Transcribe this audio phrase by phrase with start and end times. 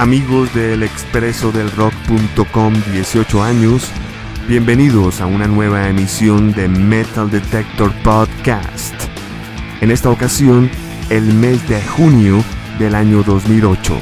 [0.00, 3.86] Amigos del expreso del rock.com 18 años,
[4.48, 8.94] bienvenidos a una nueva emisión de Metal Detector Podcast.
[9.82, 10.70] En esta ocasión,
[11.10, 12.42] el mes de junio
[12.78, 14.00] del año 2008.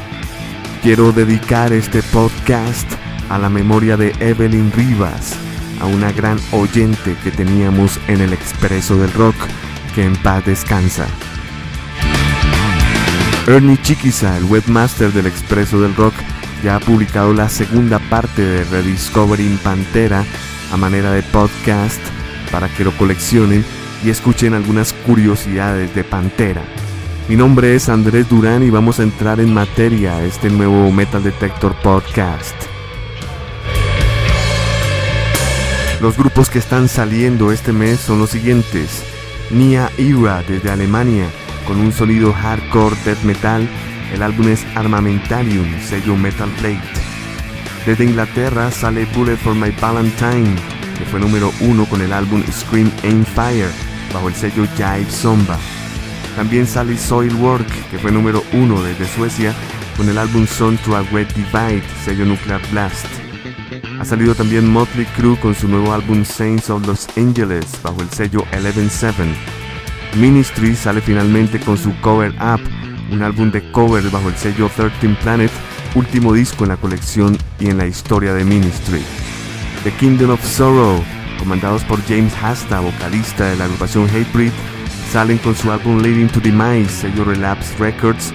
[0.84, 2.89] Quiero dedicar este podcast
[3.28, 5.37] a la memoria de Evelyn Rivas,
[5.80, 9.34] a una gran oyente que teníamos en el expreso del rock,
[9.97, 11.09] que en paz descansa.
[13.48, 16.12] Ernie Chiquiza, el webmaster del Expreso del Rock,
[16.62, 20.23] ya ha publicado la segunda parte de Rediscovering Pantera
[20.70, 21.98] a manera de podcast
[22.53, 23.65] para que lo coleccionen
[24.05, 26.61] y escuchen algunas curiosidades de Pantera.
[27.27, 31.23] Mi nombre es Andrés Durán y vamos a entrar en materia a este nuevo Metal
[31.23, 32.55] Detector Podcast.
[36.03, 39.03] Los grupos que están saliendo este mes son los siguientes.
[39.51, 41.30] Nia Ira desde Alemania,
[41.69, 43.69] con un sonido hardcore death metal,
[44.14, 46.80] el álbum es Armamentarium, sello Metal Plate.
[47.84, 50.56] Desde Inglaterra sale Bullet for My Valentine,
[50.96, 53.69] que fue número uno con el álbum Scream Aim Fire,
[54.14, 55.58] bajo el sello Jive Zomba.
[56.36, 59.52] También sale Soilwork, que fue número uno desde Suecia,
[59.98, 63.06] con el álbum Son to a Red Divide, sello Nuclear Blast.
[64.00, 68.08] Ha salido también Motley Crue con su nuevo álbum Saints of Los Angeles, bajo el
[68.08, 69.67] sello Eleven Seven.
[70.17, 72.61] Ministry sale finalmente con su Cover Up,
[73.12, 75.51] un álbum de covers bajo el sello 13 Planet,
[75.95, 79.03] último disco en la colección y en la historia de Ministry.
[79.84, 81.03] The Kingdom of Sorrow,
[81.39, 84.53] comandados por James Hasta, vocalista de la agrupación Hatebreed,
[85.11, 88.33] salen con su álbum Leading to Demise, sello Relapse Records.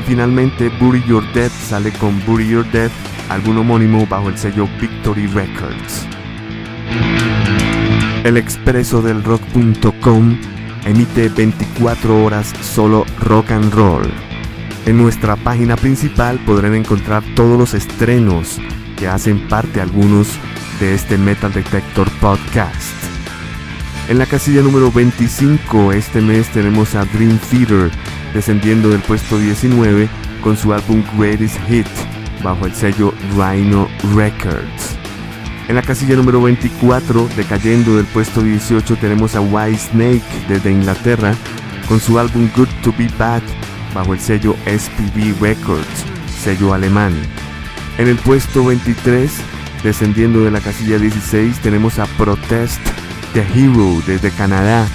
[0.00, 2.92] Y finalmente Bury Your Death sale con Bury Your Death,
[3.28, 6.06] álbum homónimo bajo el sello Victory Records.
[8.24, 10.36] El expreso del rock.com
[10.84, 14.02] emite 24 horas solo rock and roll.
[14.86, 18.58] En nuestra página principal podrán encontrar todos los estrenos
[18.96, 20.28] que hacen parte algunos
[20.80, 22.94] de este Metal Detector Podcast.
[24.08, 27.90] En la casilla número 25 este mes tenemos a Dream Theater
[28.34, 30.08] descendiendo del puesto 19
[30.42, 31.86] con su álbum Greatest Hit
[32.42, 34.99] bajo el sello Rhino Records.
[35.70, 41.32] En la casilla número 24, decayendo del puesto 18, tenemos a White Snake desde Inglaterra
[41.86, 43.40] con su álbum Good to Be Bad
[43.94, 46.04] bajo el sello SPV Records,
[46.42, 47.12] sello alemán.
[47.98, 49.30] En el puesto 23,
[49.84, 52.80] descendiendo de la casilla 16, tenemos a Protest
[53.32, 54.88] The Hero desde Canadá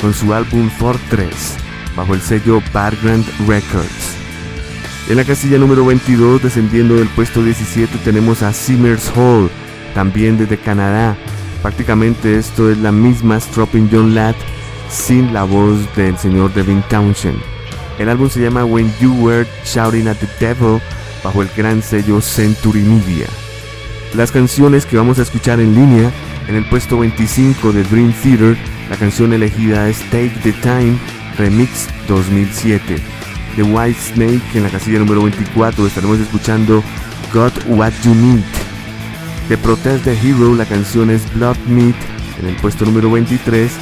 [0.00, 1.56] con su álbum Fortress
[1.96, 4.14] bajo el sello Bargrand Records.
[5.08, 9.50] En la casilla número 22, descendiendo del puesto 17, tenemos a Simmers Hall
[9.94, 11.16] también desde Canadá.
[11.62, 14.34] Prácticamente esto es la misma Stropping John Ladd
[14.88, 17.38] sin la voz del señor Devin Townshend.
[17.98, 20.80] El álbum se llama When You Were Shouting at the Devil
[21.22, 23.26] bajo el gran sello Century Media.
[24.14, 26.10] Las canciones que vamos a escuchar en línea,
[26.48, 28.56] en el puesto 25 de Dream Theater,
[28.88, 30.98] la canción elegida es Take the Time
[31.36, 32.96] Remix 2007.
[33.56, 36.82] The White Snake en la casilla número 24 estaremos escuchando
[37.32, 38.69] Got What You Need.
[39.50, 41.96] De Protest the Hero, la canción es Blood Meat
[42.38, 43.72] en el puesto número 23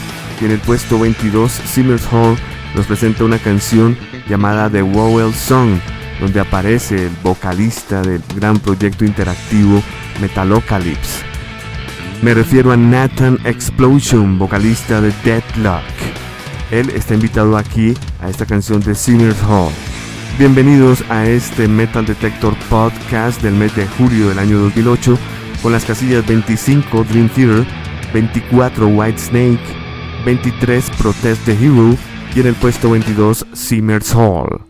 [0.40, 2.38] y en el puesto 22 Simmers Hall
[2.74, 3.94] nos presenta una canción
[4.30, 5.78] llamada The Wowell Song,
[6.20, 9.82] donde aparece el vocalista del gran proyecto interactivo
[10.22, 11.20] Metalocalypse.
[12.22, 15.82] Me refiero a Nathan Explosion, vocalista de Deadlock.
[16.70, 17.92] Él está invitado aquí
[18.22, 19.70] a esta canción de Simmers Hall.
[20.38, 25.18] Bienvenidos a este Metal Detector Podcast del mes de julio del año 2008
[25.62, 27.66] con las casillas 25 Dream Theater,
[28.12, 29.60] 24 White Snake,
[30.24, 31.96] 23 Protest the Hero
[32.34, 34.67] y en el puesto 22 Simmers Hall.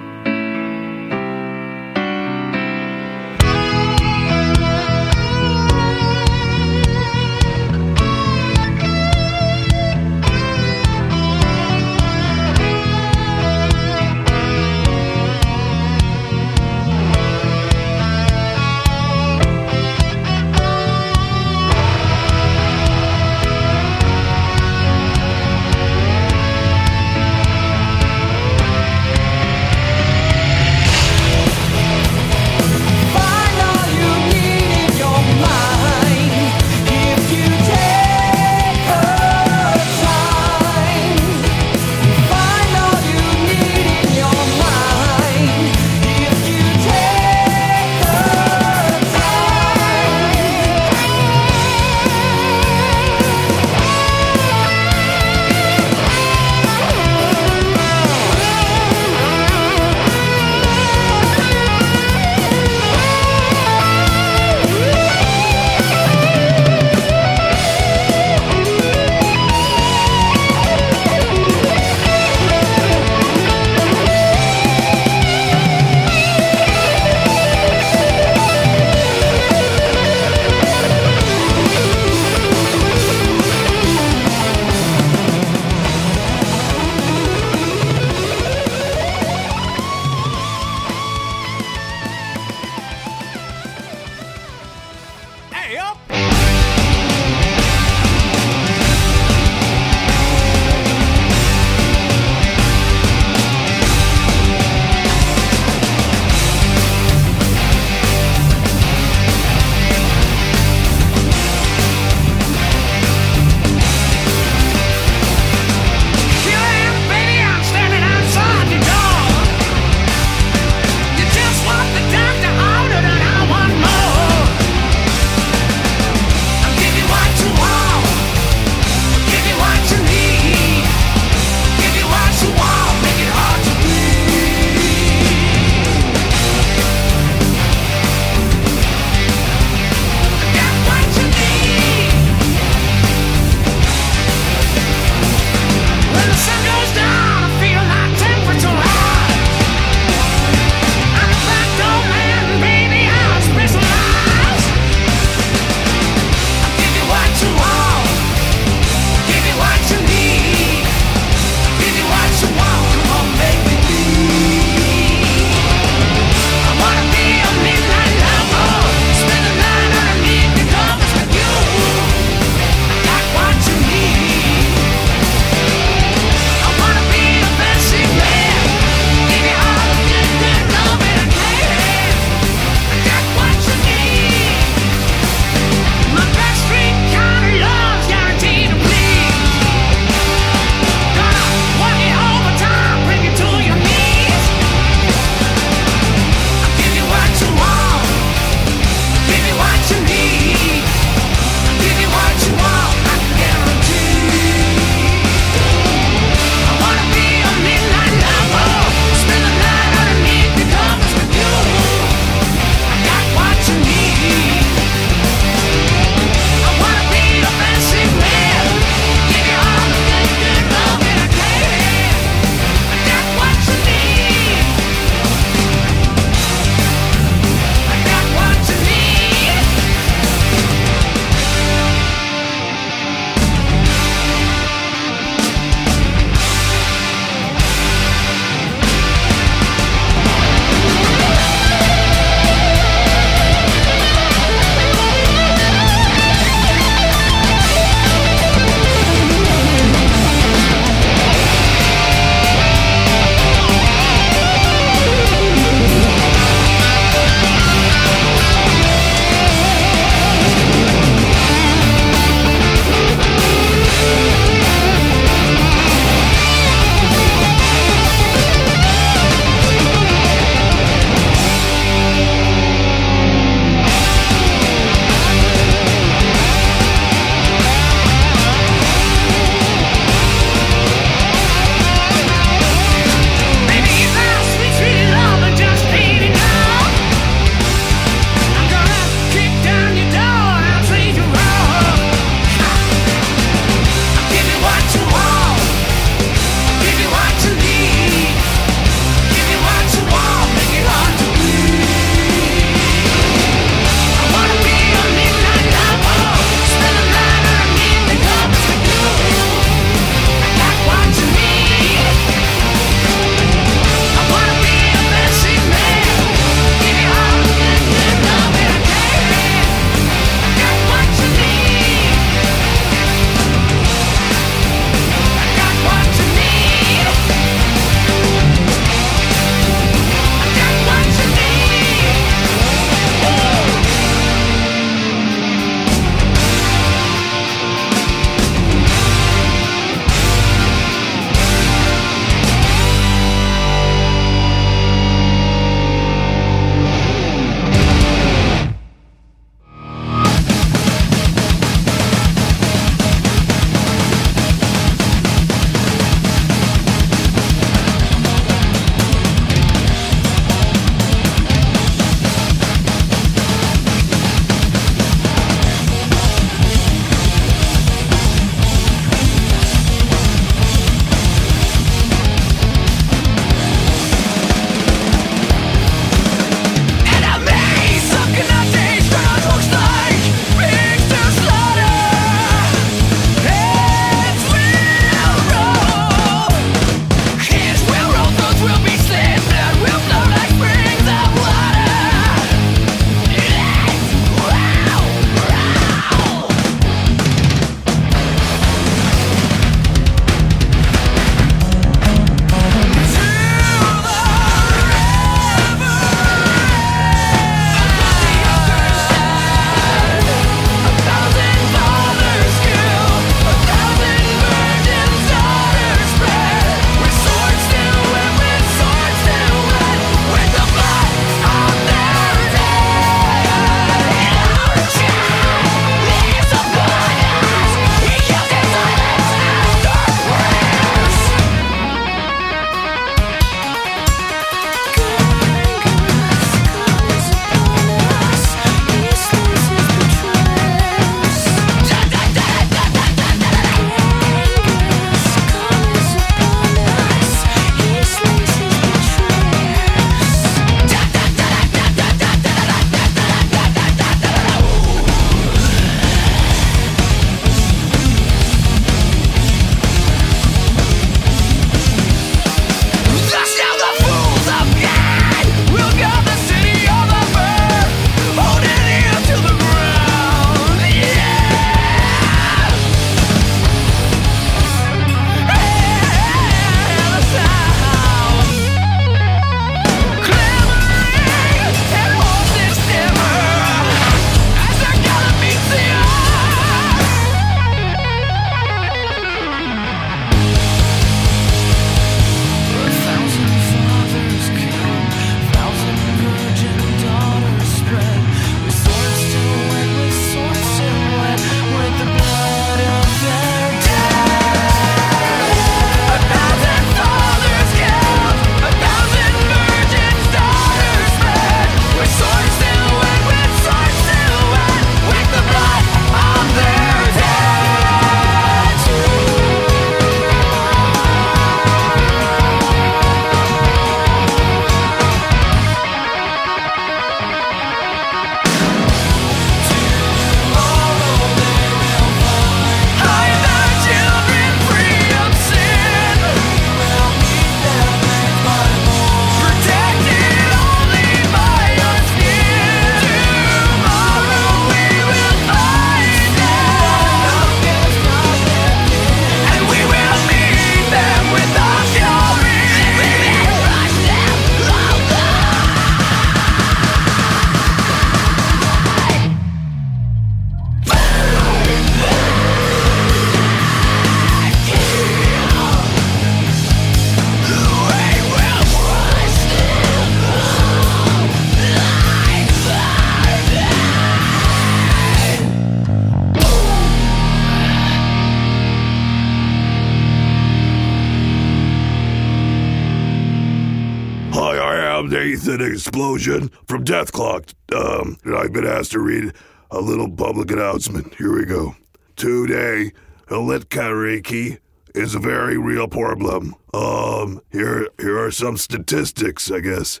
[585.46, 587.50] Nathan Explosion from Death Clock.
[587.74, 589.34] Um, I've been asked to read
[589.70, 591.14] a little public announcement.
[591.16, 591.76] Here we go.
[592.16, 592.92] Today,
[593.26, 594.56] elit karaoke
[594.94, 596.54] is a very real problem.
[596.72, 600.00] Um, here, here are some statistics, I guess.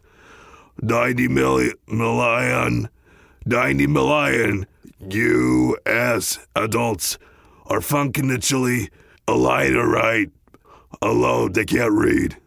[0.80, 2.88] 90 million, million,
[3.44, 4.66] 90 million
[5.10, 6.38] U.S.
[6.56, 7.18] adults
[7.66, 8.88] are functionally
[9.28, 10.30] illiterate
[11.02, 11.52] alone.
[11.52, 12.38] They can't read.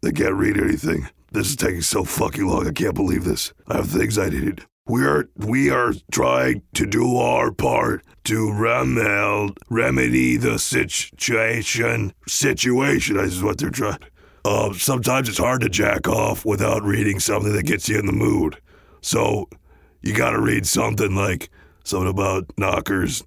[0.00, 1.08] They can't read anything.
[1.38, 2.66] This is taking so fucking long.
[2.66, 3.52] I can't believe this.
[3.68, 4.66] I have things I need.
[4.88, 12.12] We are we are trying to do our part to remel, remedy the situation.
[12.26, 14.00] Situation is what they're trying.
[14.44, 18.12] Uh, sometimes it's hard to jack off without reading something that gets you in the
[18.12, 18.60] mood.
[19.00, 19.48] So
[20.02, 21.50] you got to read something like
[21.84, 23.22] something about knockers,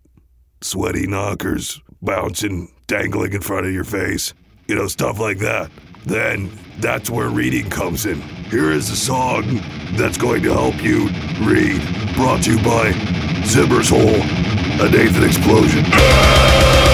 [0.60, 4.34] sweaty knockers bouncing, dangling in front of your face.
[4.68, 5.72] You know, stuff like that
[6.06, 8.20] then that's where reading comes in.
[8.50, 9.62] Here is a song
[9.94, 11.10] that's going to help you
[11.46, 11.80] read.
[12.16, 12.92] Brought to you by
[13.46, 14.22] Zimmer's Hole,
[14.82, 16.91] a Nathan Explosion.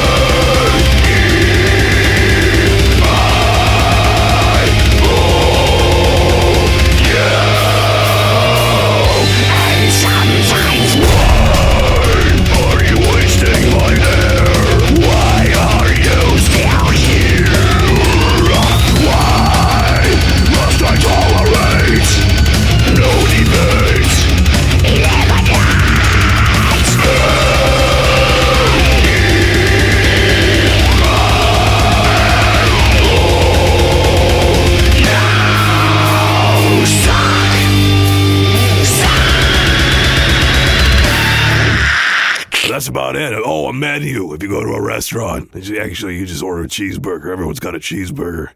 [42.88, 43.34] That's about it.
[43.46, 44.34] Oh, a menu.
[44.34, 47.34] If you go to a restaurant, actually, you just order a cheeseburger.
[47.34, 48.52] Everyone's got a cheeseburger.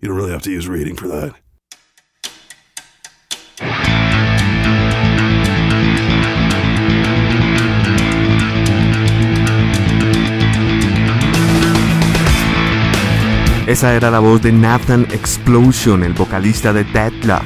[0.00, 1.34] You don't really have to use reading for that.
[13.66, 17.42] Esa era la voz de Nathan Explosion, el vocalista de Deadlock,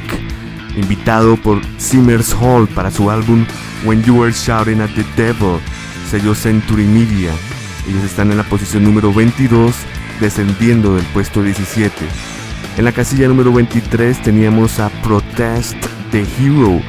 [0.77, 3.47] invitado por Simmers Hall para su álbum
[3.87, 5.61] When You Were Shouting at the Devil,
[6.07, 7.33] sello Century Media.
[7.89, 9.75] Ellos están en la posición número 22,
[10.21, 11.93] descendiendo del puesto 17.
[12.79, 15.77] En la casilla número 23 teníamos a Protest
[16.11, 16.81] the Hero.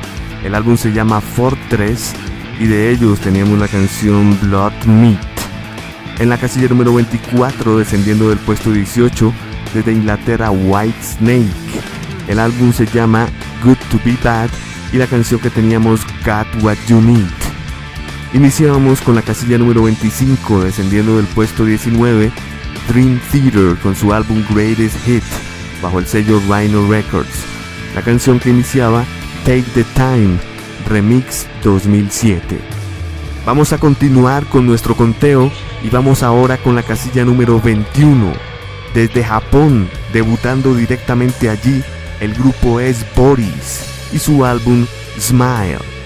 [0.44, 2.14] El álbum se llama Fortress
[2.60, 5.20] y de ellos teníamos la canción Blood Meat.
[6.20, 9.34] En la casilla número 24, descendiendo del puesto 18,
[9.74, 11.48] desde Inglaterra White Snake.
[12.28, 13.28] El álbum se llama
[13.64, 14.50] Good to Be Bad
[14.92, 17.47] y la canción que teníamos Got What You Need.
[18.34, 22.30] Iniciábamos con la casilla número 25, descendiendo del puesto 19,
[22.90, 25.24] Dream Theater con su álbum Greatest Hit,
[25.82, 27.46] bajo el sello Rhino Records.
[27.96, 29.06] La canción que iniciaba
[29.46, 30.38] Take the Time,
[30.90, 32.60] Remix 2007.
[33.46, 35.50] Vamos a continuar con nuestro conteo
[35.82, 38.34] y vamos ahora con la casilla número 21.
[38.94, 41.82] Desde Japón, debutando directamente allí,
[42.20, 44.86] el grupo es Boris y su álbum
[45.18, 45.97] Smile.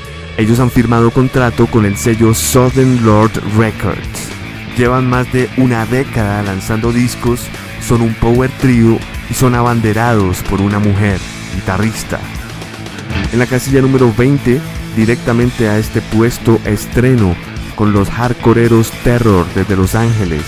[0.42, 4.28] Ellos han firmado contrato con el sello Southern Lord Records.
[4.76, 7.46] Llevan más de una década lanzando discos,
[7.80, 8.98] son un power trio
[9.30, 11.20] y son abanderados por una mujer,
[11.54, 12.20] guitarrista.
[13.32, 14.60] En la casilla número 20,
[14.96, 17.36] directamente a este puesto estreno
[17.76, 20.42] con los hardcoreeros Terror desde Los Ángeles.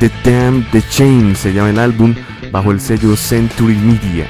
[0.00, 2.14] The Damn The Chain se llama el álbum
[2.52, 4.28] bajo el sello Century Media.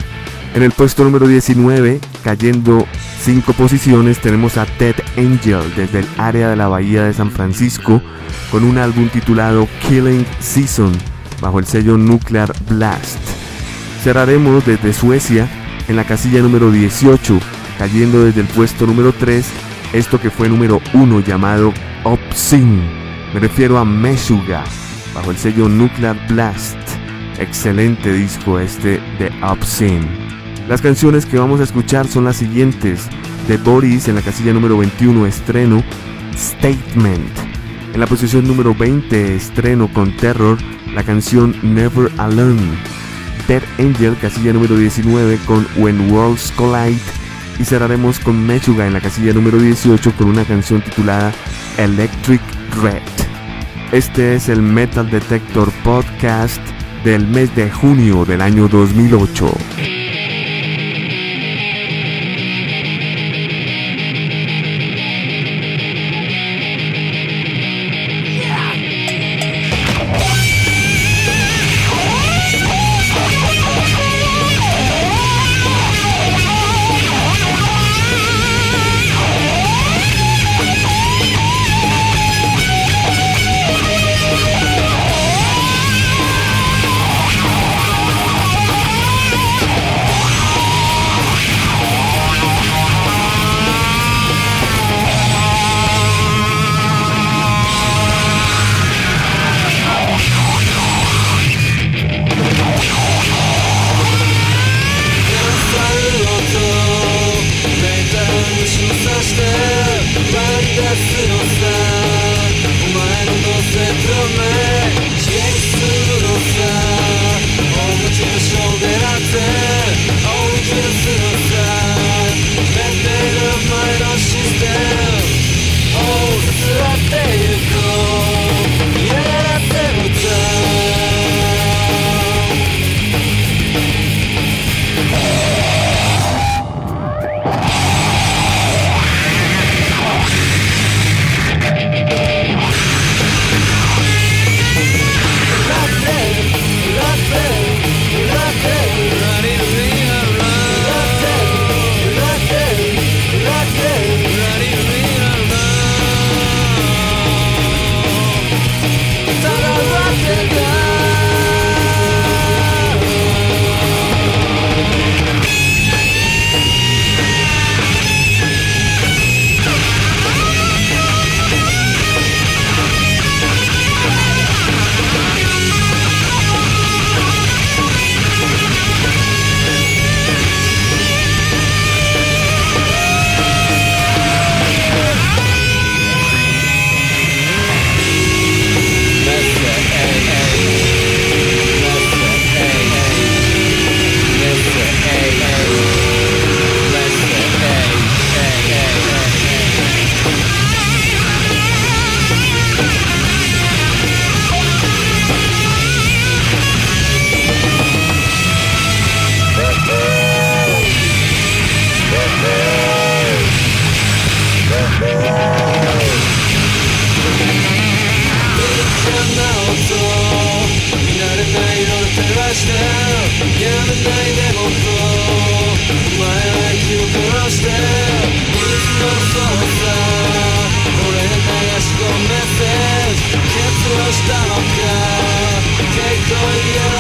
[0.55, 2.87] En el puesto número 19, cayendo
[3.23, 8.01] 5 posiciones, tenemos a Ted Angel desde el área de la Bahía de San Francisco
[8.53, 10.93] con un álbum titulado Killing Season
[11.41, 13.19] bajo el sello Nuclear Blast.
[14.05, 15.49] Cerraremos desde Suecia
[15.89, 17.41] en la casilla número 18,
[17.77, 19.45] cayendo desde el puesto número 3,
[19.93, 22.89] esto que fue número 1 llamado Obscene.
[23.35, 24.63] Me refiero a Meshuga,
[25.17, 26.79] bajo el sello Nuclear Blast.
[27.41, 30.24] Excelente disco este de Obscene.
[30.69, 33.07] Las canciones que vamos a escuchar son las siguientes.
[33.47, 35.85] De Boris en la casilla número 21 estreno
[36.35, 37.29] Statement.
[37.93, 40.57] En la posición número 20 estreno con Terror
[40.95, 42.63] la canción Never Alone.
[43.47, 47.01] Dead Angel casilla número 19 con When Worlds Collide
[47.59, 51.31] y cerraremos con Mechuga en la casilla número 18 con una canción titulada
[51.77, 52.41] Electric
[52.83, 53.03] Red.
[53.93, 56.63] Este es el Metal Detector Podcast
[57.05, 60.04] del mes de junio del año 2008.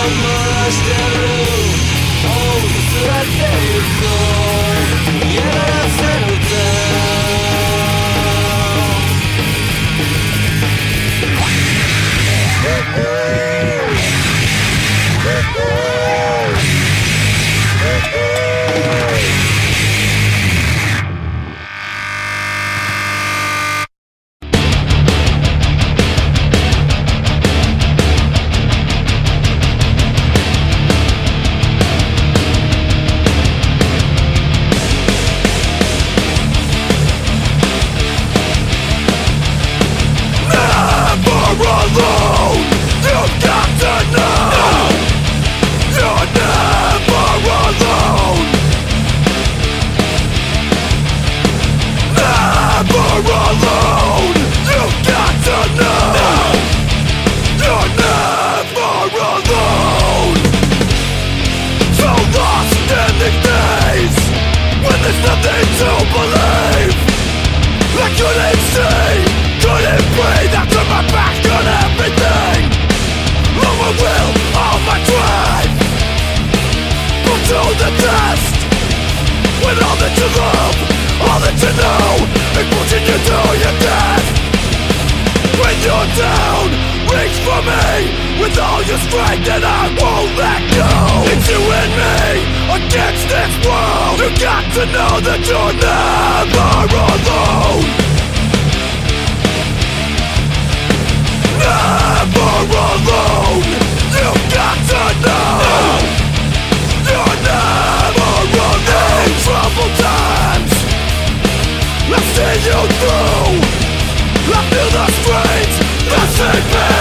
[0.04, 1.53] almost everywhere.
[94.44, 96.68] got to know that you're never
[97.00, 97.84] alone.
[101.64, 102.52] Never
[102.92, 103.64] alone.
[104.12, 105.64] You've got to know.
[105.64, 105.80] No,
[107.08, 108.84] You're never alone
[109.24, 110.72] In troubled times.
[112.12, 113.64] I've seen you through.
[114.44, 115.76] I feel the strength
[116.12, 116.92] that's in me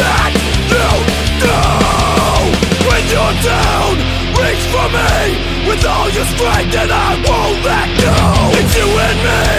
[0.00, 0.32] That
[0.72, 0.88] you
[1.44, 2.40] know.
[2.88, 3.79] When you're down
[4.80, 5.20] for me.
[5.68, 8.16] With all your strength and I won't let go.
[8.58, 9.50] It's you and me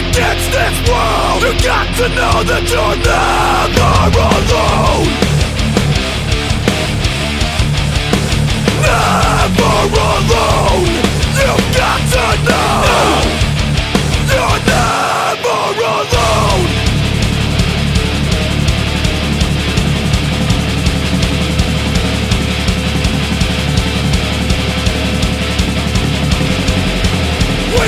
[0.00, 1.38] against this world.
[1.44, 3.90] You got to know that you're never
[4.36, 5.08] alone.
[8.84, 9.74] Never
[10.18, 10.88] alone.
[11.40, 13.35] You've got to know.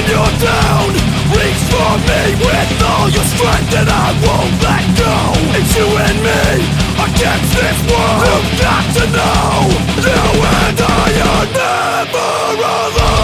[0.09, 0.89] You're down.
[1.37, 5.15] Reach for me with all your strength And I won't let go.
[5.53, 6.65] It's you and me
[6.97, 9.69] against this world You've got to know.
[10.01, 10.25] You
[10.65, 13.19] and I are never alone.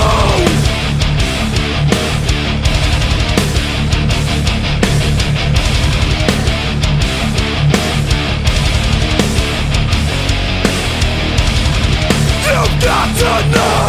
[12.44, 13.83] You've got to know.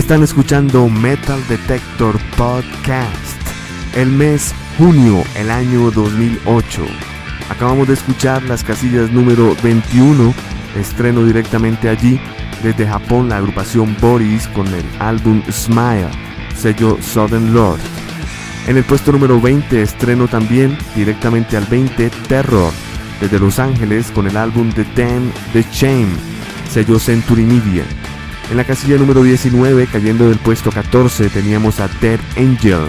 [0.00, 3.36] Están escuchando Metal Detector Podcast.
[3.94, 6.86] El mes junio, el año 2008.
[7.50, 10.32] Acabamos de escuchar las casillas número 21,
[10.74, 12.18] estreno directamente allí.
[12.62, 16.08] Desde Japón, la agrupación Boris con el álbum Smile,
[16.56, 17.80] sello Southern Lord.
[18.68, 22.72] En el puesto número 20, estreno también directamente al 20, Terror,
[23.20, 26.08] desde Los Ángeles con el álbum The Damn The Chain,
[26.70, 27.84] sello Century Media.
[28.50, 32.80] En la casilla número 19, cayendo del puesto 14, teníamos a Dead Angel.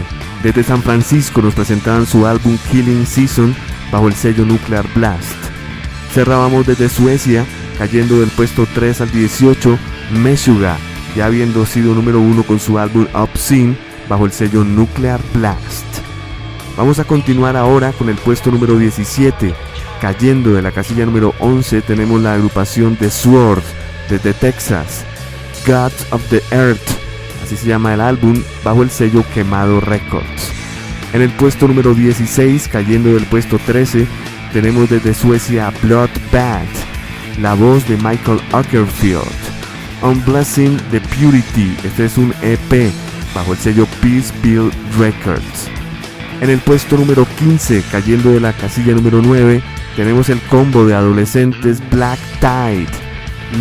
[0.42, 3.56] Desde San Francisco nos presentaban su álbum Killing Season
[3.92, 5.36] bajo el sello Nuclear Blast.
[6.14, 7.46] Cerrábamos desde Suecia,
[7.78, 9.78] cayendo del puesto 3 al 18,
[10.14, 10.78] Meshuga,
[11.16, 13.78] ya habiendo sido número 1 con su álbum Obscene
[14.10, 15.86] bajo el sello Nuclear Blast.
[16.76, 19.54] Vamos a continuar ahora con el puesto número 17.
[20.02, 23.62] Cayendo de la casilla número 11 tenemos la agrupación The Sword
[24.10, 25.06] desde Texas.
[25.66, 26.82] Gods of the Earth,
[27.44, 30.52] así se llama el álbum, bajo el sello Quemado Records.
[31.14, 34.08] En el puesto número 16, cayendo del puesto 13,
[34.54, 36.66] tenemos desde Suecia Blood Bad,
[37.40, 39.22] la voz de Michael Ackerfield.
[40.02, 42.92] On Blessing the Purity, este es un EP
[43.36, 45.70] bajo el sello Peace Bill Records.
[46.42, 49.62] En el puesto número 15, cayendo de la casilla número 9,
[49.96, 53.11] tenemos el combo de adolescentes Black Tide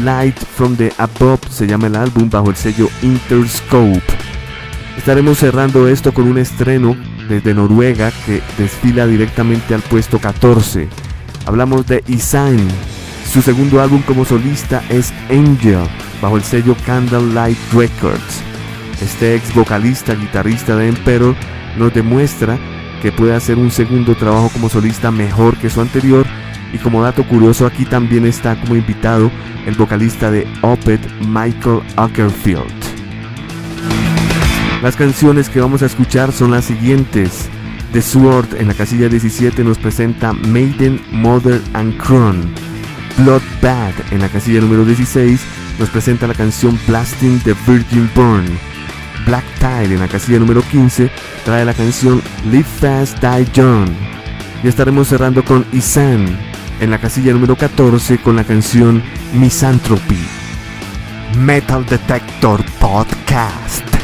[0.05, 4.03] Light from the Above se llama el álbum bajo el sello Interscope.
[4.97, 6.97] Estaremos cerrando esto con un estreno
[7.28, 10.88] desde Noruega que desfila directamente al puesto 14.
[11.47, 12.59] Hablamos de Isan.
[13.30, 15.88] Su segundo álbum como solista es Angel
[16.20, 18.43] bajo el sello Candlelight Records.
[19.01, 21.34] Este ex vocalista, guitarrista de Emperor
[21.76, 22.59] nos demuestra
[23.01, 26.26] que puede hacer un segundo trabajo como solista mejor que su anterior
[26.73, 29.31] y como dato curioso aquí también está como invitado
[29.66, 32.73] el vocalista de Opeth Michael Ackerfield.
[34.83, 37.49] Las canciones que vamos a escuchar son las siguientes.
[37.93, 42.55] The Sword en la casilla 17 nos presenta Maiden, Mother and Crown.
[43.18, 45.41] Blood Bad en la casilla número 16
[45.79, 48.47] nos presenta la canción Blasting the Virgin Burn.
[49.27, 51.11] Black Tide en la casilla número 15
[51.45, 53.91] trae la canción Live Fast Die Young.
[54.62, 56.49] Y estaremos cerrando con Isan
[56.81, 59.03] en la casilla número 14 con la canción
[59.35, 60.18] Misanthropy.
[61.39, 63.99] Metal Detector Podcast.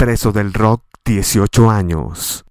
[0.00, 2.44] Expreso del rock 18 años.